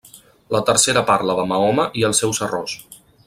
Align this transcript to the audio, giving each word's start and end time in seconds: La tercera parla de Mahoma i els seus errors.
La 0.55 0.61
tercera 0.69 1.03
parla 1.09 1.35
de 1.41 1.45
Mahoma 1.53 1.87
i 2.01 2.07
els 2.09 2.25
seus 2.25 2.43
errors. 2.49 2.77